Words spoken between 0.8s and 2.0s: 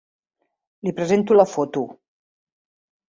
Li presento la foto.